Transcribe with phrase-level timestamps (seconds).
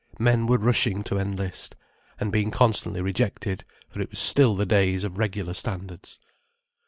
[0.17, 5.19] Men were rushing to enlist—and being constantly rejected, for it was still the days of
[5.19, 6.19] regular standards.